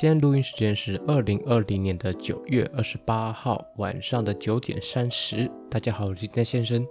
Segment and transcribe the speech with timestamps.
[0.00, 5.50] 现在录音时间是二零二零年的九月二十八号晚上的九点三十。
[5.68, 6.86] 大家好，我是金丹先生。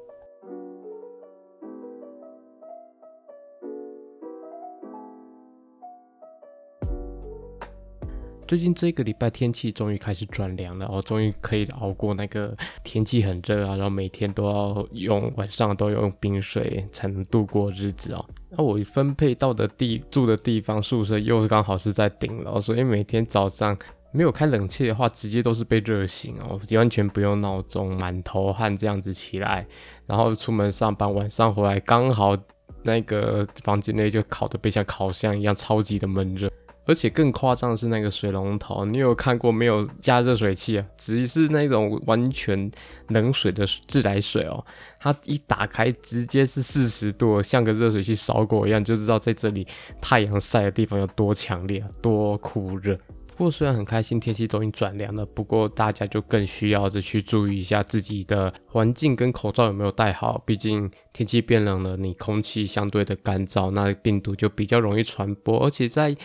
[8.46, 12.54] 最近这个礼拜天气终于开始转凉了，我终于可以熬过那个
[12.84, 18.26] 天气很热啊，然后每天都要用晚上都要用冰水才能度过日子哦。
[18.50, 23.78] 那我分配到的地住的地方宿舍又刚好是在顶楼，所以每天早上
[24.12, 29.68] 没有开冷气的话，直接都是被热醒哦，完全不用闹钟，满头汗这样子起来，
[30.06, 32.36] 然后出门上班，晚上回来刚好
[32.84, 36.50] 那个房间内就烤的被像烤箱一样，超级的闷热。
[36.88, 40.86] 而且更夸张的是那个水龙头，你有看过没有加热水器啊？
[40.98, 42.72] 只是那种完全
[43.10, 44.66] 冷水的自来水哦，
[45.00, 49.68] 它一打开直接是四十度，像个热水器烧过一样，就知道在这里
[50.02, 52.98] 太阳晒的地方有多强烈，多酷热。
[53.36, 66.16] 不过虽然很开心天气终于转凉了，不过大家就更需要的去注意一下自己的环境跟口罩有没有戴好，毕竟天气变冷了，你空气相对的干燥，那病毒就比较容易传播，而且在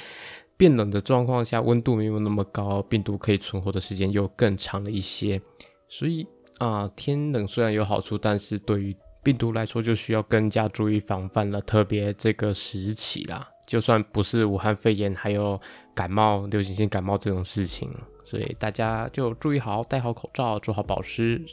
[0.63, 5.43] 变冷的状况下，温度没有那么高，病毒可以存活的时间又更长了一些。
[5.89, 6.25] 所以
[6.59, 11.61] 啊，天冷虽然有好处，但是对于病毒来说就需要更加注意防范了。
[11.63, 15.61] 特别这个时期啦，就算不是武汉肺炎，还有
[15.97, 17.91] 感冒、流行性感冒这种事情，
[18.25, 21.45] 所以大家就注意好，戴好口罩，做好保湿。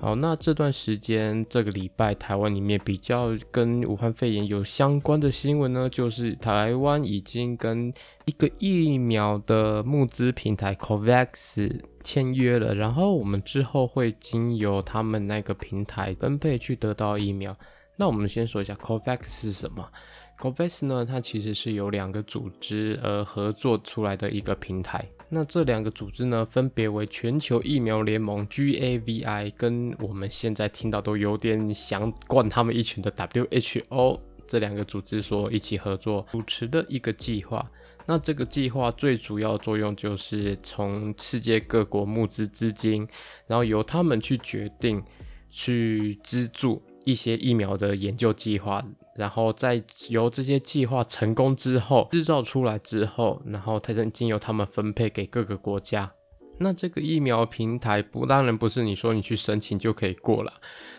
[0.00, 7.92] 好，那这段时间这个礼拜台湾里面比较跟武汉肺炎有相关的新闻呢，就是台湾已经跟
[8.28, 17.56] 一个疫苗的募资平台 COVAX 签约了，然后我们之后会经由他们那个平台分配去得到疫苗。
[17.96, 19.90] 那我们先说一下 COVAX 是什么
[20.38, 25.08] ？COVAX 呢，它其实是由两个组织而合作出来的一个平台。
[25.30, 37.70] 那这两个组织呢，分别为全球疫苗联盟 （GAVI） 跟我们现在听到都有点想灌他们一拳的 WHO 这两个组织所一起合作主持的一个计划。
[38.10, 43.06] 那这个计划最主要作用就是从世界各国募资资金，
[43.46, 45.04] 然后由他们去决定
[45.50, 48.82] 去资助一些疫苗的研究计划。
[49.14, 56.10] 然后再由这些计划成功之后，制造出来之后，然后才能经由他们分配给各个国家。
[56.58, 60.52] 那这个疫苗平台不，当然不是你说你去申请就可以过了。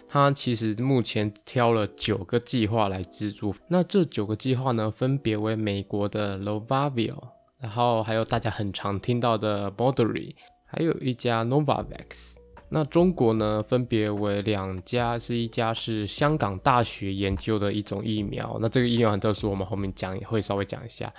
[0.08, 3.53] 它其实目前挑了九个计划来资助。
[3.68, 7.14] 那这九个计划呢，分别为美国的 Novavax，
[7.59, 10.34] 然后还有大家很常听到的 Moderna，
[10.66, 12.38] 还有一家 Novavax。
[12.72, 21.12] 那中国呢，分别为两家，是一家是香港大学研究的一种疫苗，那这个疫苗很特殊，我们后面讲也会稍微讲一下。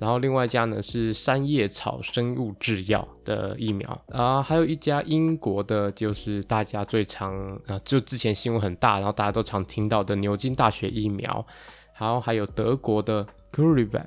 [0.00, 11.46] 然后另外一家呢是三叶草生物制药的疫苗啊，还有一家英国的，就是大家最常啊，就之前新闻很大，然后大家都常听到的牛津大学疫苗，
[11.98, 14.06] 然后还有德国的 CureVac。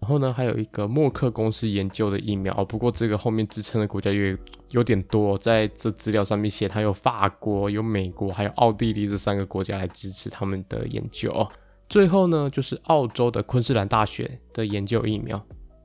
[0.00, 4.36] 然后呢，还有一个默克公司研究的疫苗，不过这个后面支撑的国家有
[4.70, 11.32] 有点多，在这资料上面写，它有法国、有美国，还有奥地利这三个国家来支持他们的研究。
[11.92, 15.38] 最后呢，就是澳洲的昆士兰大学的研究疫苗。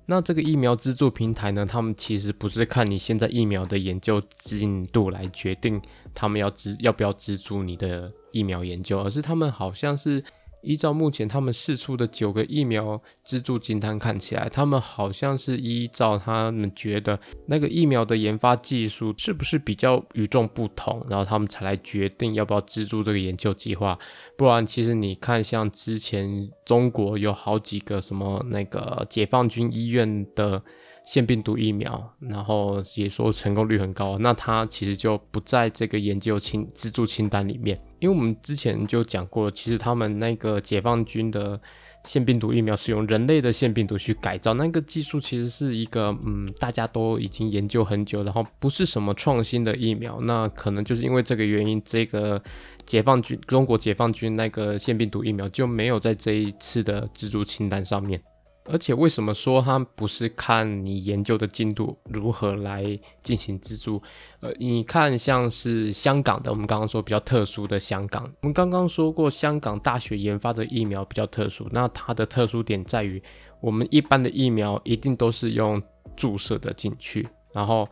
[0.05, 5.81] 那这个疫苗资助平台呢，他们其实不是看你现在疫苗的研究进度来决定
[6.13, 10.23] 他们要资要不要资助你的疫苗研究，而是他们好像是。
[10.61, 23.97] 依照目前他们试出的九个疫苗资助清单看起来，他们好像是依照他们觉得那个疫苗的研发技术是不是比较与众不同，然后他们才来决定要不要资助这个研究计划。
[24.35, 30.63] 不然，其实你看，像之前中国有好几个什么那个解放军医院的。
[31.07, 41.57] 腺病毒疫苗，然后也说成功率很高，那它其实就不在这个研究清资助清单里面，因为我们之前就讲过，其实他们那个解放军的
[42.03, 52.41] 腺病毒疫苗是用人类的腺病毒去改造，那个技术其实是一个嗯，大家都已经研究很久，然后不是什么创新的疫苗，那可能就是因为这个原因，这个
[52.85, 58.21] 解放军中国解放军那个腺病毒疫苗就没有在这一次的资助清单上面。
[58.69, 62.83] 而且为什么说它不是看你研究的进度如何来
[63.23, 64.01] 进行资助？
[64.41, 73.21] 呃，你看像是香港的，我们刚刚说比较特殊的香港，我们刚刚说过香港大学研发的疫苗比较特殊，那它的特殊点在于，
[73.61, 75.81] 我们一般的疫苗一定都是用
[76.15, 77.87] 注射的进去，然后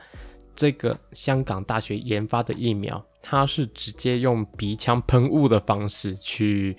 [0.55, 6.75] 这个香港大学研发的疫苗，它是直接用鼻腔喷雾的方式去。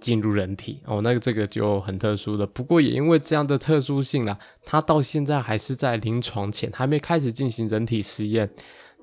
[0.00, 2.46] 进入人体哦，那个这个就很特殊的。
[2.46, 8.50] 不过也因为这样的特殊性啦，它到现在还是在临床前，还没开始进行人体实验。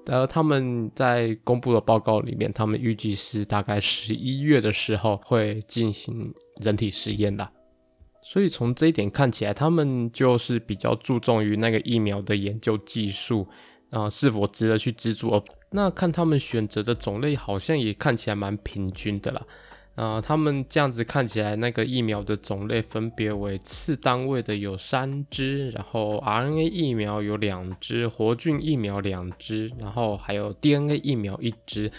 [0.07, 7.47] 呃，他们在公布的报告里面，他们预计是大概十一月的时候会进行人体实验的。
[8.23, 13.47] 所以从这一点看起来，他们就是比较注重于那个疫苗的研究技术
[13.89, 15.43] 啊，呃，是否值得去资助。
[15.71, 19.41] 那看他们选择的种类，好像也看起来蛮平均的啦。
[19.97, 31.91] 呃，他们这样子看起来，那个疫苗的种类分别为次单位的有三支，然后 RNA 疫苗有两支，活菌疫苗两支，然后还有 DNA 疫苗一支。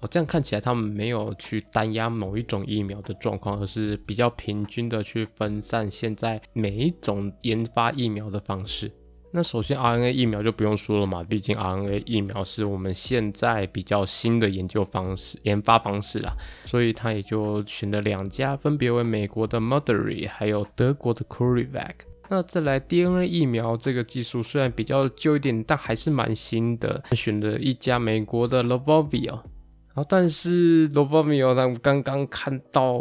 [0.00, 8.90] 哦，这样看起来他们没有去单压某一种疫苗的状况，而是比较平均的去分散现在每一种研发疫苗的方式。
[9.32, 16.32] 那首先，RNA 疫苗就不用说了嘛，毕竟 RNA 疫苗是我们现在比较新的研究方式、研发方式啦，
[16.64, 21.92] 所以他也就选了两家，分别为美国的 Moderna 还有德国的 Curivac。
[22.28, 33.00] 那再来 DNA 疫苗这个技术虽然比较旧一点，但还是蛮新的，选了一家美国的 Lovovio，然后但是 Lovovio 他们刚刚看到。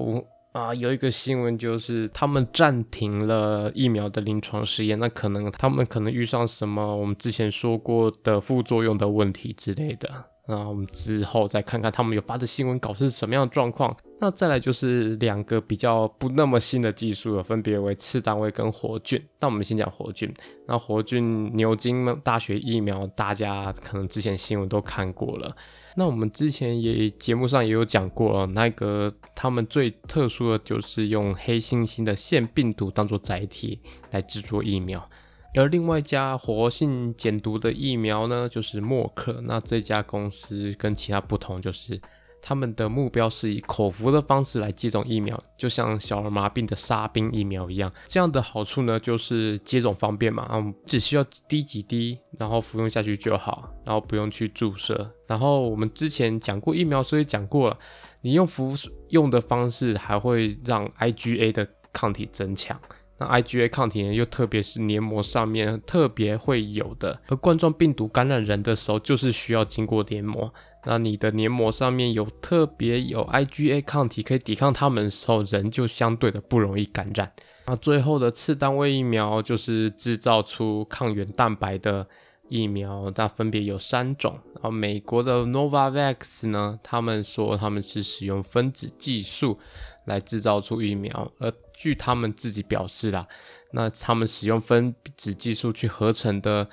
[0.51, 10.09] 啊，有一个新闻就是他们暂停了疫苗的临床试验，那可能他们可能遇上什么我们之前说过的副作用的问题之类的。
[10.47, 13.95] 那我们之后再看看他们有发的新闻稿是什么样的状况。
[14.19, 19.23] 那再来就是两个比较不那么新的技术了，分别为次单位跟活菌。
[19.39, 20.33] 那我们先讲活菌。
[20.67, 25.55] 那活菌牛津大学疫苗，大家可能之前新闻都看过了。
[25.99, 33.77] 那我们之前也节目上也有讲过，那个他们最特殊的就是用黑猩猩的腺病毒当做载体
[34.11, 35.09] 来制作疫苗，
[35.55, 39.41] 而另外一家活性减毒的疫苗呢，就是默克。
[39.43, 41.99] 那这家公司跟其他不同就是。
[42.41, 47.91] 他们的目标是以口服的方式来接种疫苗，就像小儿麻痹的沙宾疫苗一样。
[48.07, 55.11] 这样的好处呢，就是接种方便嘛，嗯，只需要滴几滴，然后服用下去就好，然后不用去注射。
[55.27, 57.77] 然后我们之前讲过疫苗，所以讲过了，
[58.21, 58.73] 你用服
[59.09, 62.79] 用的方式还会让 IgA 的抗体增强。
[63.21, 70.53] 那 IgA 抗体呢，又特别是黏膜上面特别会有的，而冠状病毒感染人的时候，就是需要经过黏膜。
[70.85, 77.31] 那你的黏膜上面有特别有 IgA 抗体可以抵抗它们的时候，人就相对的不容易感染。
[77.65, 82.07] 那最后的次单位疫苗就是制造出抗原蛋白的
[82.47, 84.39] 疫苗，那分别有三种。
[84.55, 89.59] 然后美国的 Novavax 呢，他们说他们是使用分子技术
[90.05, 93.27] 来制造出疫苗，而据他们自己表示啦，
[93.73, 96.69] 那他们使用分子技术去合成的。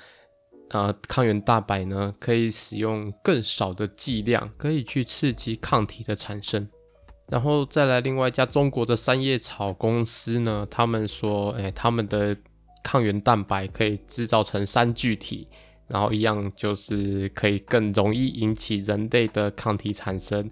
[0.69, 6.67] 呃，抗原蛋白呢，可以使用更少的剂量，可以去刺激抗体的产生。
[7.29, 12.35] 然后再来另外一家中国的三叶草公司呢，他们说，哎，他们的
[12.83, 15.47] 抗原蛋白可以制造成三聚体，
[15.87, 20.49] 然后一样就是可以更容易引起人类的抗体产生。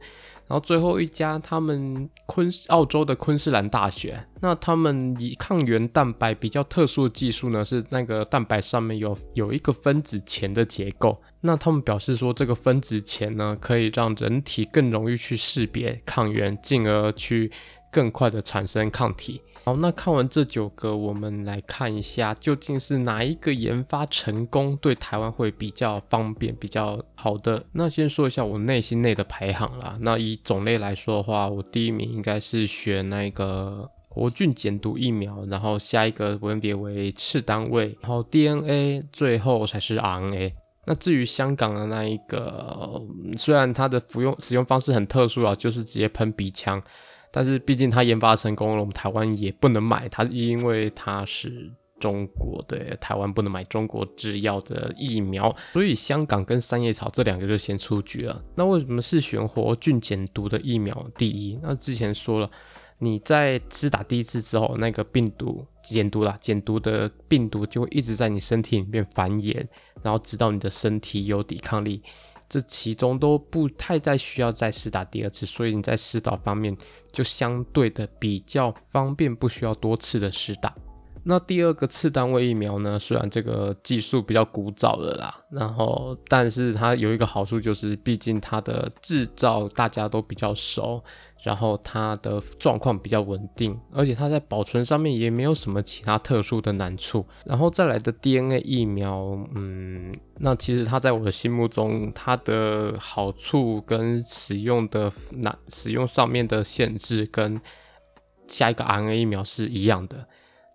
[0.48, 11.20] 然后最后一家，他们昆澳洲的昆士兰大学，那他们以抗原蛋白比较特殊的技术呢，是那个蛋白上面有有一个分子钳的结构。
[11.42, 17.52] 那他们表示说，这个分子钳呢，可以让人体更容易去识别抗原，进而去
[17.92, 19.42] 更快的产生抗体。
[19.66, 27.64] 好，那看完这九个，我们来看一下，究竟是哪一个研发成功，对台湾会比较方便、比较好的？
[27.72, 29.98] 那先说一下我内心内的排行啦。
[30.02, 40.54] 那以种类来说的话，我第一名应该是选那个活菌减毒疫苗，然后下一个分别为次单位，然后 DNA，最后才是 RNA。
[40.86, 43.02] 那至于香港的那一个，
[43.36, 46.80] 虽然它的服用使用方式很特殊啊，就是直接喷鼻腔。
[47.36, 58.42] 但是毕竟它研发成功了，我们台湾也不能买它，因为它是中国的，台湾不能买中国制药的疫苗，所以香港跟三叶草这两个就先出局了。
[58.56, 61.60] 那为什么是选活菌减毒的疫苗第一？
[61.62, 62.50] 那之前说了，
[63.00, 69.68] 你在施打第一次之后，那个病毒减毒啦，减毒的病毒就会一直在你身体里面繁衍，
[70.02, 72.02] 然后直到你的身体有抵抗力。
[72.48, 76.76] 这其中都不太再需要再试打第二次，所以你在试打方面
[77.12, 80.74] 就相对的比较方便，不需要多次的试打。
[81.26, 91.04] 那第二个次单位疫苗呢，虽然这个技术比较古早了啦，然后但是它有一个好处就是，毕竟它的制造大家都比较熟。
[91.44, 97.24] 然后它的状况比较稳定，而且它在保存上面也没有什么其他特殊的难处。
[97.46, 107.62] 然后再来的 DNA 疫苗，嗯，那其实它在我的心目中，它的好处跟使用的难、使用上面的限制跟
[108.48, 110.28] 下一个 RNA 疫苗是一样的，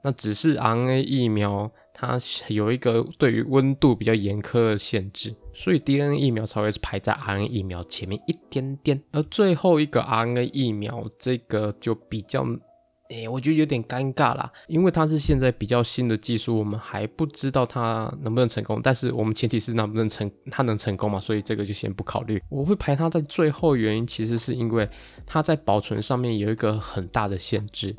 [0.02, 12.47] 那只是 RNA 疫苗它有一个对于温度比较严苛的限制，所以 DNA 疫苗才会排在 RNA 疫苗前面一点点，而最后一个 RNA 疫苗这个就比较。
[13.11, 18.80] 诶、我觉得有点尴尬啦，因为它是现在比较新的技术，我们还不知道它能不能成功。
[18.80, 22.40] 但是我们前提是能不能成，它能成功嘛，所以这个就先不考虑。
[22.49, 24.88] 我会排它在最后，原因其实是因为
[25.26, 27.97] 它在保存上面有一个很大的限制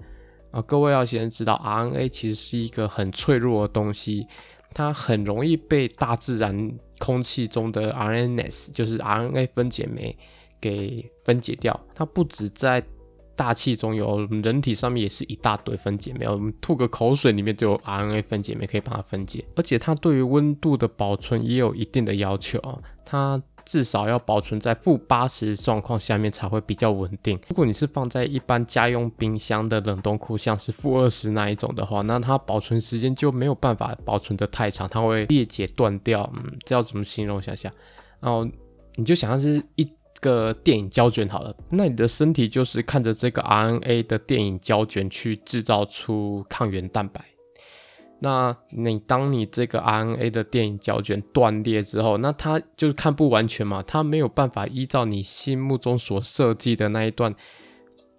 [0.51, 0.61] 啊。
[0.61, 4.27] 各位要先知道，RNA 其实是一个很脆弱的东西，
[4.73, 10.15] 它很容易被大自然空气中的 RNase，就是 RNA 分解酶
[10.59, 11.77] 给分解掉。
[11.95, 12.83] 它不止在
[13.35, 27.39] 大气中有，人体上面也是一大堆分解酶，我们吐个口水里面就有 RNA 分解酶可以把它分解，而且它对于温度的保存也有一定的要求啊，它至少要保存在负八十状况下面才会比较稳定。
[27.49, 36.29] 如果你是放在一般家用冰箱的冷冻库，像是负二十那一种的话，那它保存时间就没有办法保存得太长，它会裂解断掉。
[36.35, 37.41] 嗯，这要怎么形容？
[37.41, 37.71] 想想，
[38.19, 38.47] 然后
[38.95, 39.87] 你就想象是一。
[40.19, 47.19] 个电影胶卷好了，那你的身体就是看着这个 RNA 的电影胶卷去制造出抗原蛋白。
[48.23, 57.35] 那你当你这个 RNA 的电影胶卷断裂之后，那它就是看不完全嘛，它没有办法依照你心目中所设计的那一段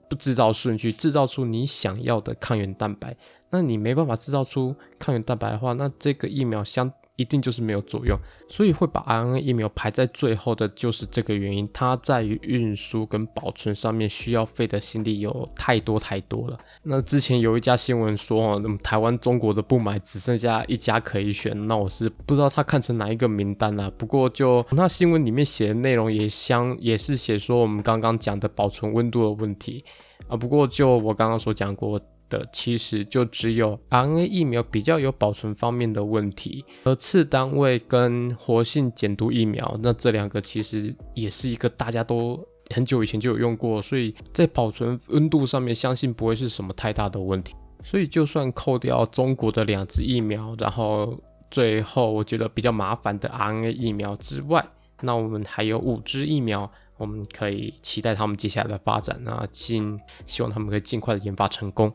[0.09, 3.17] 不制造顺序制造出你想要的抗原蛋白。
[3.51, 6.93] 那你没办法制造出抗原蛋白的话，那这个疫苗相。
[7.17, 11.69] 一定就是没有作用，所以会把 RNA 疫苗排在最后的，就是这个原因。
[11.73, 16.59] 它在于运输跟保存上面需要费的心力有太多太多了。
[16.83, 21.67] 那之前有一家新闻说，哦，台湾、中国的不买，只剩下一家可以选。
[21.69, 23.91] 那我是不知道他看成哪一个名单了。
[23.91, 29.85] 不过就那新闻里面写的内容也相也是写说我们刚刚讲的保存温度的问题
[30.29, 30.37] 啊。
[30.37, 32.01] 不过就我刚刚所讲过。
[32.33, 42.43] 的其实就只有 RNA 疫苗比较有保存方面的问题，而次单位跟活性减毒疫苗，那这两个其实也是一个大家都
[42.75, 47.55] 很久以前就有用过，所以在保存温度上面，相信不会是什么太大的问题。
[47.85, 51.21] 所以就算扣掉中国的两支疫苗，然后
[51.51, 54.65] 最后我觉得比较麻烦的 RNA 疫苗之外，
[55.03, 61.93] 那我们还有五支疫苗，我们可以期待他们接下来的发展，那尽希望他们可以尽快的研发成功。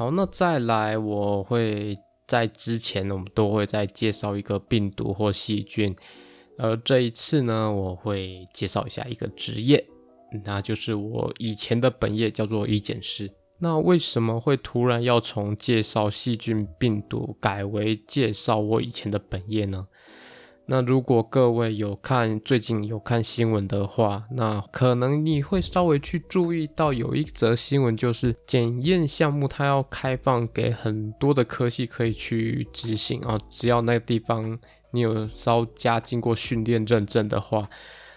[0.00, 1.94] 好，那再来，我会
[2.26, 5.94] 在之前，我们都会再介绍一个病毒或细菌，
[6.56, 9.86] 而这一次呢，我会介绍一下一个职业，
[10.46, 13.30] 那就是我以前的本业叫做医检师。
[13.58, 19.86] 那为什么会突然要从介绍细菌病毒改为介绍我以前的本业呢？
[20.72, 34.56] 那如果各位有看最近有看新闻的话，那可能你会稍微去注意到有一则新闻，就是检验项目它要开放给很多的科系可以去执行啊，只要那个地方
[34.92, 37.68] 你有稍加经过训练认证的话，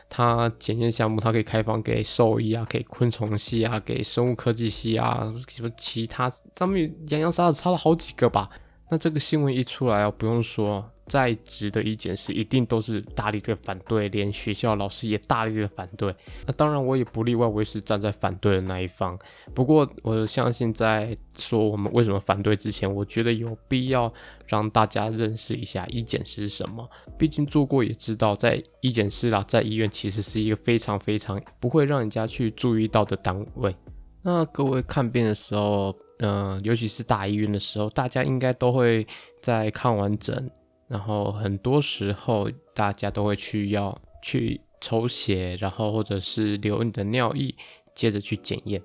[0.07, 8.48] 它检验项目它可以开放给兽医啊，给昆虫系啊，给生物科技系啊，什么其他上面洋洋洒洒差了好几个吧。
[8.90, 10.90] 那这个新闻一出来啊，不用说。
[11.06, 16.16] 在职的医检师一定都是大力的反对，连学校老师也大力的反对。
[16.46, 19.20] 那当然我也不例外，我也是站在反对的那一方。
[19.54, 24.12] 不过我相信，在说我们为什么反对之前，我觉得有必要
[24.48, 26.90] 让大家认识一下医检师是什么。
[27.18, 33.75] 毕竟做过也知道，在医检师啦，在医院其实是一个非常非常不会让人家去注意到的单位。
[34.24, 39.06] 那各位看病的时候，嗯、尤其是大医院的时候，大家应该都会
[39.42, 40.50] 在看完整。
[40.88, 47.53] 然后很多时候，大家都会去要去抽血，然后或者是留你的尿液，
[47.94, 48.82] 接着去检验。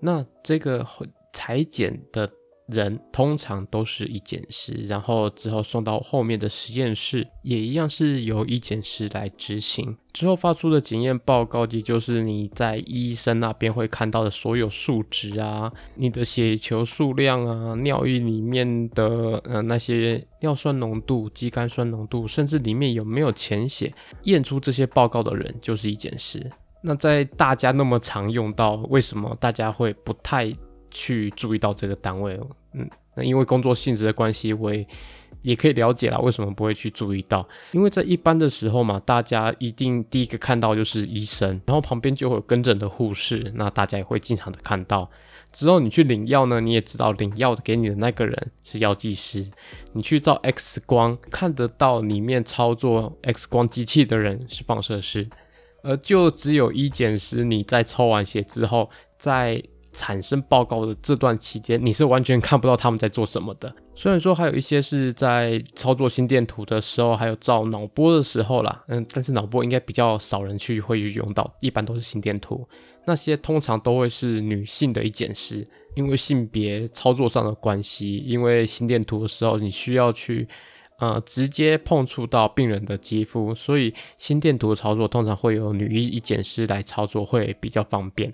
[0.00, 0.84] 那这个
[1.32, 2.28] 裁剪的。
[2.68, 9.96] 人通常都是一检师，然后之后送到后面的实验室，也一样是由一检师来执行。
[10.12, 23.92] 之后发出的检验报告，也就是你在医生那边会看到的所有数值啊，你的血球数量啊，尿液里面的呃那些尿酸浓度、肌酐酸浓度，甚至里面有没有潜血，
[24.24, 26.50] 验出这些报告的人就是一检师。
[26.82, 30.52] 那在大家那么常用到，为什么大家会不太
[30.90, 32.38] 去注意到这个单位？
[32.72, 34.86] 嗯，那因为工作性质的关系，我也
[35.42, 37.46] 也可以了解啦，为什么不会去注意到？
[37.72, 45.10] 因为在一般的时候嘛，大家一定第一个看到就是医生，然后旁边就会有跟诊的护士，那大家也会经常的看到。
[45.50, 49.46] 之后你去领药呢，你也知道领药给你的那个人是药剂师。
[49.94, 55.26] 你去照 X 光，看得到里面操作 X 光机器的人是放射师，
[55.82, 63.74] 而就只有医检师，你在抽完血之后，在产生报告的这段期间，你是完全看不到他们在做什么的。
[63.94, 72.66] 虽然说还有一些是在操作心电图的时候，还有照脑波的时候啦，嗯，但是脑波应该比较少人去会用到，一般都是心电图。
[73.04, 75.66] 那些通常都会是女性的一检师，
[75.96, 80.46] 因为性别操作上的关系，因为心电图的时候你需要去
[80.98, 88.32] 呃直接碰触到病人的肌肤，所以心电图的操作通常会有女医一检师来操作会比较方便。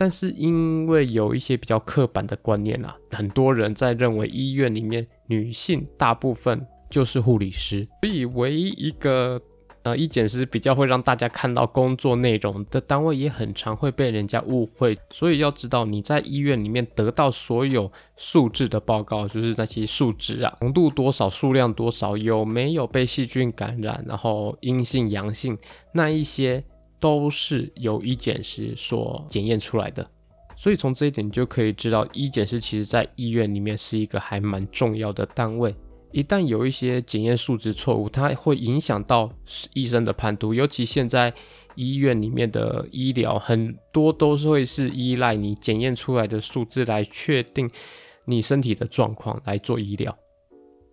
[0.00, 9.38] 但是因为有一些比较刻板的观念啊，很多人在认为医院里面女性大部分就是护理师，所以唯一一个
[9.82, 14.96] 呃医检师比较会让大家看到工作内容的单位，也很常会被人家误会。
[15.12, 25.58] 所以要知道你在医院里面得到所有数字的报告，就是那些数值啊，浓度多少，数量多少，有没有被细菌感染，然后阴性、阳性
[25.92, 26.64] 那一些。
[27.00, 30.08] 都是由医检师所检验出来的，
[30.54, 35.74] 所以从这一点就可以知道，医检师其实在医院里面是一个还蛮重要的单位。
[36.12, 39.30] 一旦有一些检验数值错误，它会影响到
[39.72, 40.52] 医生的判读。
[40.52, 41.32] 尤其现在
[41.76, 47.70] 医院里面的医疗很多都是会是依赖你检验出来的数字来确定
[48.24, 50.14] 你身体的状况来做医疗。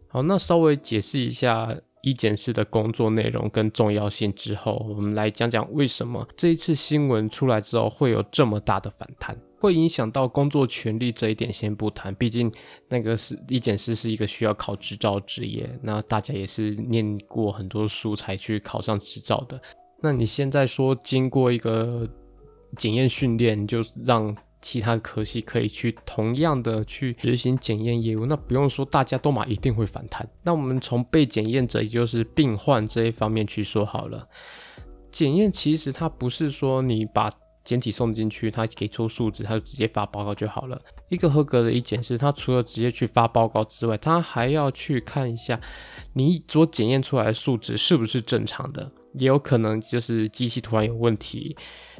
[0.08, 1.76] 好，那稍微解释一下。
[2.01, 12.51] 医检师的工作内容跟重要性之后，我们来讲讲为什么这一次新闻出来之后会有这么大的反弹，会影响到工作权利这一点先不谈，毕竟
[12.88, 19.60] 那个是医检师是一个需要考执照职业，那大家也是念过很多书才去考上执照的。
[20.01, 22.08] 那你现在说经过一个
[22.77, 30.28] 检验训练，就让其他科系可以去同样的去执行检验业务，那不用说，大家都嘛一定会反弹。
[30.44, 34.28] 那我们从被检验者，也就是病患这一方面去说好了。
[35.12, 37.30] 检验其实它不是说你把
[37.64, 40.80] 检体送进去，它给出数值，它就直接发报告就好了。
[41.10, 45.60] 一个合格的一检师，他除了直接去发报告之外，他还要去看一下
[46.14, 51.56] 你所检验出来的数值是不是正常的，也有可能就是机器突然有问题。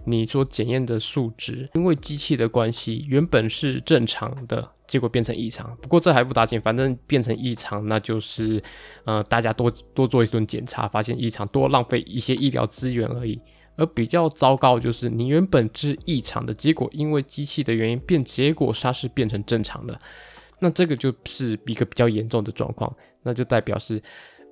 [0.10, 5.76] 你所检验的数值，因为机器的关系，原本是正常的，结果变成异常。
[5.82, 8.64] 不过这还不打紧，反正变成异常，那就是，
[9.04, 13.38] 呃，大家多多做一顿检查，发现异常，多浪费一些医疗资源而已。
[13.76, 20.00] 而比较糟糕就是，你原本是异常的，结果因为机器的原因变，结果它是变成正常的，
[20.60, 24.02] 那这个就是一个比较严重的状况，那就代表是，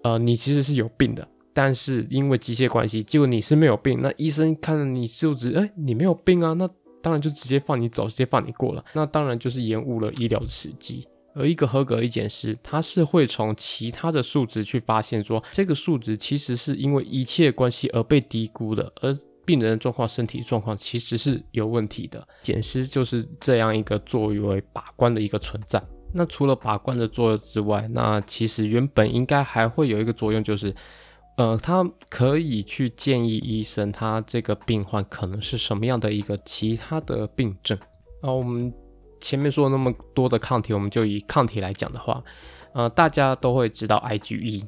[0.03, 1.25] 呃，你其实是有病的。
[1.55, 6.69] 但是因为机械关系，结果你是没有病，那医生看了你数值，哎，你没有病啊，那
[7.01, 11.07] 当然就直接放你走，直接放你过了，那当然就是延误了医疗的时机。
[11.33, 22.27] 而一个合格医检师，他是会从其他的数值去发现说，这个数值其实是因为一切关系而被低估的，而病人的状况、身体状况其实是有问题的。
[22.43, 25.81] 检师就是这样一个作为把关的一个存在。
[26.11, 30.75] 那除了把关的作用之外，那其实原本应该还会有一个作用，就是。
[31.37, 37.77] 呃，他可以去建议医生，他这个病患可能是什么样的一个其他的病症。
[38.21, 38.73] 啊，我们
[39.19, 42.23] 前面说了那么多的抗体，我们就以抗体来讲的话，
[42.73, 44.65] 呃，大家都会知道 IgE。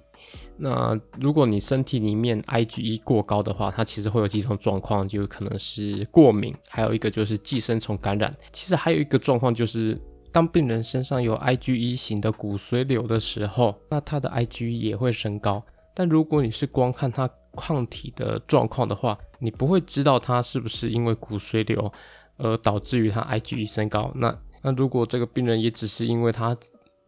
[0.58, 8.36] 那如果你身体里面 IgE 过高的话，它其实会有几种状况，就可能是过敏，还有一个就是寄生虫感染。
[8.52, 9.98] 其实还有一个状况就是，
[10.34, 15.64] 当病人身上有 IgE 型的骨髓瘤的时候，那他的 IgE 也会升高。
[15.98, 21.92] 但如果你是光看它抗体的状况的话，你不会知道它是不是因为骨髓瘤
[22.38, 24.12] 而导致于它 IgE 升高。
[24.14, 26.56] 那那如果这个病人也只是因为他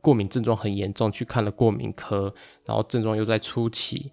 [0.02, 2.34] 过敏症状很严重，去看了过敏科，
[2.65, 4.12] 然后症状又在初期，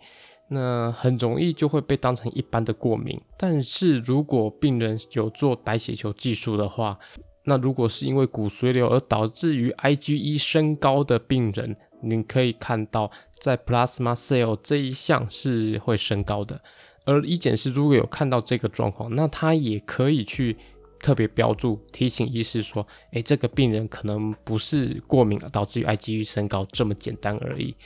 [0.50, 3.18] 那很容易就会被当成一般的过敏。
[3.38, 6.98] 但是如果病人有做白血球技术的话，
[7.44, 13.11] 那如果是因为骨髓瘤而导致于 IgE 升高的病人，你可以看到。
[13.38, 16.59] 在 plasma cell 这一项是会升高的，
[17.04, 20.56] 而医检师如果有看到这个状况，那他也可以去
[20.98, 27.76] 特别标注，提醒医师说，诶，这个病人可能不是过敏导致于 IgE 升高这么简单而已。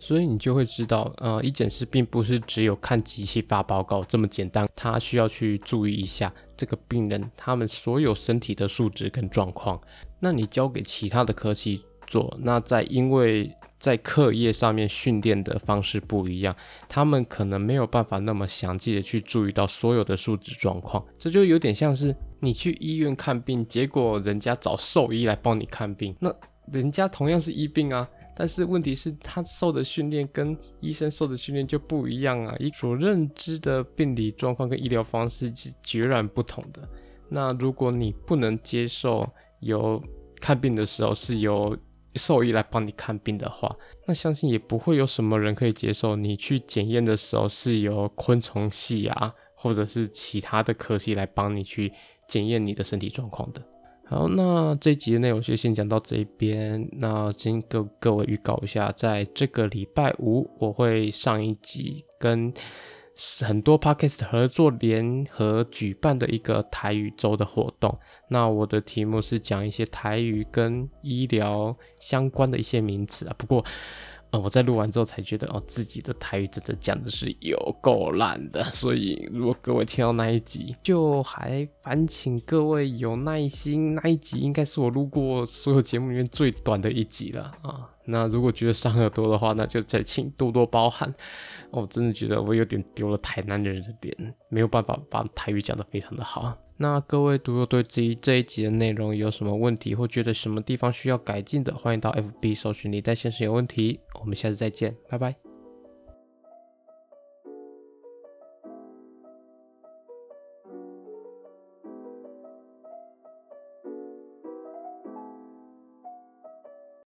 [0.00, 9.80] 所以你就会知道，呃，医检师并不是只有看机器发报告这么简单，他需要去注意一下这个病人他们所有身体的数值跟状况。
[10.18, 13.50] 那你交给其他的科系做，那在因为。
[13.78, 16.56] 在课业上面训练的方式不一样，
[16.88, 26.34] 他们可能没有办法那么详细的去注意到所有的数值状况，这就有点像是你去医院看病，结果人家找兽医来帮你看病，那
[26.72, 36.82] 人家同样是医病啊，但是问题是他受的训练跟医生受的训练就不一样啊，所认知的病理状况跟医疗方式是截然不同的。
[37.28, 39.28] 那如果你不能接受
[39.60, 40.02] 由
[40.40, 41.76] 看病的时候是由
[42.16, 43.74] 兽医来帮你看病的话，
[44.06, 51.92] 那相信也不会有什么人可以接受你去检验的时候是由昆虫系啊，或者是其他的科系来帮你去
[52.28, 53.62] 检验你的身体状况的。
[54.08, 56.88] 好，那这一集的内容就先讲到这边。
[56.92, 62.54] 那先跟各位预告一下，在这个礼拜五我会上一集跟
[63.40, 67.98] 很多 podcast 合作联合举办的一个台语周的活动。
[68.28, 73.34] 那我的题目是讲一些台语跟医疗相关的一些名词啊。
[73.38, 73.64] 不过，
[74.30, 78.62] 呃，我在录完之后才觉得，哦，自己的台语真的讲的是有够烂的。
[78.70, 83.94] 所以，如果各位听到那一集，就还烦请各位有耐心。
[83.94, 87.95] 那一集应该是我录过所有节目里面最短的一集了啊。
[88.06, 91.12] 那如果觉得伤耳朵的话，那就再请多多包涵。
[91.70, 96.56] 我真的觉得我有点丢了台南人的脸，没有办法把台语讲得非常的好。
[96.78, 104.00] 那各位读友对这一这一集的内容有什么问题，或觉得什么地方需要改进的，欢迎到 FB 搜寻李代先生有问题。
[104.20, 105.45] 我们下次再见，拜拜。